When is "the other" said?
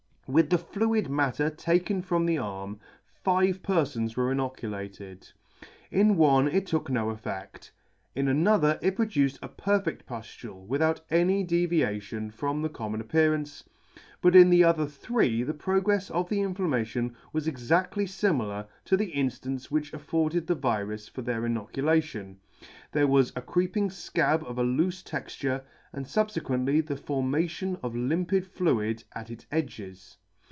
14.49-14.87